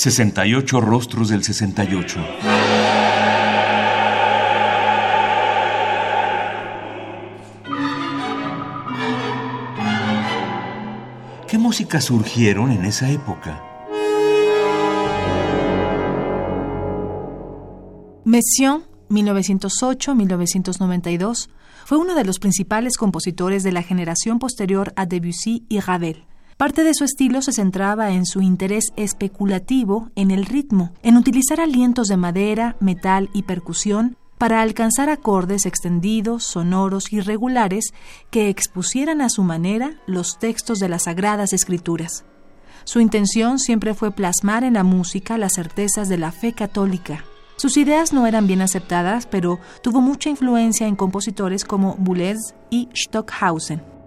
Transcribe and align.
68 0.00 0.80
rostros 0.80 1.28
del 1.28 1.42
68. 1.42 2.24
¿Qué 11.48 11.58
músicas 11.58 12.04
surgieron 12.04 12.70
en 12.70 12.84
esa 12.84 13.10
época? 13.10 13.60
Messiaen, 18.24 18.84
1908-1992, 19.10 21.48
fue 21.86 21.98
uno 21.98 22.14
de 22.14 22.24
los 22.24 22.38
principales 22.38 22.96
compositores 22.96 23.64
de 23.64 23.72
la 23.72 23.82
generación 23.82 24.38
posterior 24.38 24.92
a 24.94 25.06
Debussy 25.06 25.66
y 25.68 25.80
Ravel. 25.80 26.27
Parte 26.58 26.82
de 26.82 26.92
su 26.92 27.04
estilo 27.04 27.40
se 27.40 27.52
centraba 27.52 28.10
en 28.10 28.26
su 28.26 28.42
interés 28.42 28.86
especulativo 28.96 30.10
en 30.16 30.32
el 30.32 30.44
ritmo, 30.44 30.92
en 31.04 31.16
utilizar 31.16 31.60
alientos 31.60 32.08
de 32.08 32.16
madera, 32.16 32.74
metal 32.80 33.30
y 33.32 33.44
percusión 33.44 34.16
para 34.38 34.60
alcanzar 34.60 35.08
acordes 35.08 35.66
extendidos, 35.66 36.42
sonoros 36.42 37.12
y 37.12 37.20
regulares 37.20 37.94
que 38.30 38.48
expusieran 38.48 39.20
a 39.20 39.28
su 39.28 39.44
manera 39.44 40.00
los 40.08 40.40
textos 40.40 40.80
de 40.80 40.88
las 40.88 41.04
sagradas 41.04 41.52
escrituras. 41.52 42.24
Su 42.82 42.98
intención 42.98 43.60
siempre 43.60 43.94
fue 43.94 44.10
plasmar 44.10 44.64
en 44.64 44.74
la 44.74 44.82
música 44.82 45.38
las 45.38 45.52
certezas 45.54 46.08
de 46.08 46.18
la 46.18 46.32
fe 46.32 46.54
católica. 46.54 47.24
Sus 47.54 47.76
ideas 47.76 48.12
no 48.12 48.26
eran 48.26 48.48
bien 48.48 48.62
aceptadas, 48.62 49.28
pero 49.28 49.60
tuvo 49.80 50.00
mucha 50.00 50.28
influencia 50.28 50.88
en 50.88 50.96
compositores 50.96 51.64
como 51.64 51.94
Boulez 52.00 52.38
y 52.68 52.88
Stockhausen. 52.96 53.97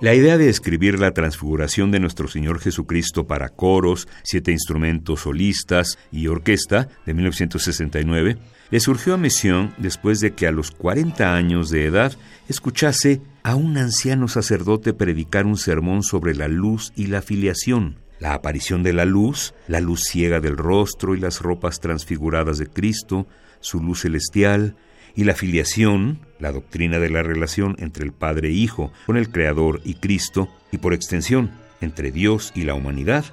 La 0.00 0.14
idea 0.14 0.38
de 0.38 0.48
escribir 0.48 0.98
la 0.98 1.10
transfiguración 1.10 1.90
de 1.90 2.00
nuestro 2.00 2.26
Señor 2.26 2.58
Jesucristo 2.58 3.26
para 3.26 3.50
coros, 3.50 4.08
siete 4.22 4.50
instrumentos 4.50 5.20
solistas 5.20 5.98
y 6.10 6.26
orquesta 6.26 6.88
de 7.04 7.12
1969 7.12 8.38
le 8.70 8.80
surgió 8.80 9.12
a 9.12 9.16
Messiaen 9.18 9.74
después 9.76 10.20
de 10.20 10.32
que 10.32 10.46
a 10.46 10.52
los 10.52 10.70
40 10.70 11.34
años 11.34 11.68
de 11.68 11.84
edad 11.84 12.16
escuchase 12.48 13.20
a 13.42 13.56
un 13.56 13.76
anciano 13.76 14.26
sacerdote 14.26 14.94
predicar 14.94 15.44
un 15.44 15.58
sermón 15.58 16.02
sobre 16.02 16.34
la 16.34 16.48
luz 16.48 16.94
y 16.96 17.08
la 17.08 17.20
filiación, 17.20 17.96
la 18.20 18.32
aparición 18.32 18.82
de 18.82 18.94
la 18.94 19.04
luz, 19.04 19.52
la 19.68 19.80
luz 19.80 20.04
ciega 20.04 20.40
del 20.40 20.56
rostro 20.56 21.14
y 21.14 21.20
las 21.20 21.42
ropas 21.42 21.78
transfiguradas 21.78 22.56
de 22.56 22.68
Cristo, 22.68 23.26
su 23.60 23.82
luz 23.82 24.00
celestial, 24.00 24.76
y 25.14 25.24
la 25.24 25.34
filiación, 25.34 26.18
la 26.38 26.52
doctrina 26.52 26.98
de 26.98 27.10
la 27.10 27.22
relación 27.22 27.76
entre 27.78 28.04
el 28.04 28.12
Padre 28.12 28.48
e 28.48 28.52
Hijo 28.52 28.92
con 29.06 29.16
el 29.16 29.30
Creador 29.30 29.80
y 29.84 29.94
Cristo, 29.94 30.48
y 30.72 30.78
por 30.78 30.94
extensión, 30.94 31.50
entre 31.80 32.10
Dios 32.10 32.52
y 32.54 32.64
la 32.64 32.74
humanidad, 32.74 33.24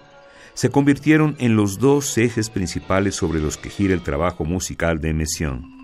se 0.53 0.69
convirtieron 0.69 1.35
en 1.39 1.55
los 1.55 1.79
dos 1.79 2.17
ejes 2.17 2.49
principales 2.49 3.15
sobre 3.15 3.39
los 3.39 3.57
que 3.57 3.69
gira 3.69 3.93
el 3.93 4.01
trabajo 4.01 4.43
musical 4.43 4.99
de 4.99 5.13
Messiaen. 5.13 5.77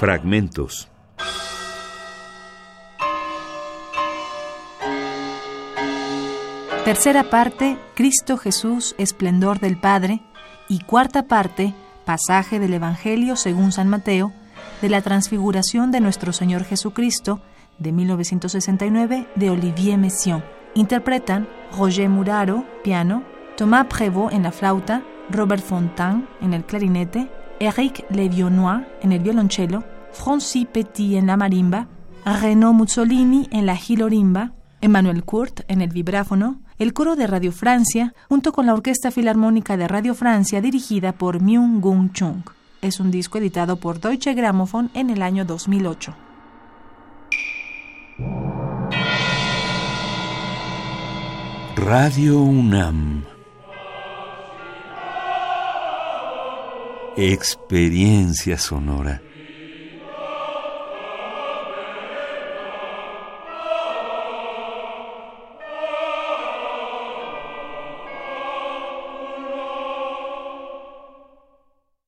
Fragmentos. 0.00 0.88
Tercera 6.86 7.24
parte, 7.24 7.76
Cristo 7.94 8.38
Jesús, 8.38 8.94
esplendor 8.96 9.60
del 9.60 9.78
Padre. 9.78 10.22
Y 10.70 10.78
cuarta 10.78 11.24
parte, 11.24 11.74
pasaje 12.06 12.58
del 12.58 12.72
Evangelio 12.72 13.36
según 13.36 13.72
San 13.72 13.90
Mateo, 13.90 14.32
de 14.80 14.88
la 14.88 15.02
transfiguración 15.02 15.90
de 15.90 16.00
nuestro 16.00 16.32
Señor 16.32 16.64
Jesucristo, 16.64 17.42
de 17.78 17.92
1969, 17.92 19.28
de 19.34 19.50
Olivier 19.50 19.98
Messiaen. 19.98 20.42
Interpretan 20.72 21.46
Roger 21.76 22.08
Muraro, 22.08 22.64
piano, 22.82 23.22
Thomas 23.54 23.84
Prévost 23.88 24.32
en 24.32 24.44
la 24.44 24.52
flauta, 24.52 25.02
Robert 25.28 25.62
Fontaine 25.62 26.26
en 26.40 26.54
el 26.54 26.64
clarinete, 26.64 27.30
Eric 27.60 28.06
Levionnois 28.10 28.86
en 29.02 29.12
el 29.12 29.20
violonchelo, 29.20 29.84
Francis 30.12 30.66
Petit 30.66 31.16
en 31.16 31.26
la 31.26 31.36
marimba, 31.36 31.88
Renaud 32.24 32.72
Mussolini 32.72 33.48
en 33.52 33.66
la 33.66 33.76
gilorimba, 33.76 34.52
Emmanuel 34.80 35.24
Kurt 35.24 35.60
en 35.68 35.82
el 35.82 35.90
vibráfono, 35.90 36.60
el 36.78 36.94
coro 36.94 37.16
de 37.16 37.26
Radio 37.26 37.52
Francia, 37.52 38.14
junto 38.30 38.52
con 38.52 38.64
la 38.64 38.72
Orquesta 38.72 39.10
Filarmónica 39.10 39.76
de 39.76 39.88
Radio 39.88 40.14
Francia 40.14 40.62
dirigida 40.62 41.12
por 41.12 41.42
Myung 41.42 41.82
Gung 41.82 42.12
Chung. 42.12 42.42
Es 42.80 42.98
un 42.98 43.10
disco 43.10 43.36
editado 43.36 43.76
por 43.76 44.00
Deutsche 44.00 44.32
Grammophon 44.32 44.90
en 44.94 45.10
el 45.10 45.20
año 45.20 45.44
2008. 45.44 46.14
Radio 51.76 52.40
UNAM 52.40 53.24
experiencia 57.20 58.56
sonora. 58.56 59.20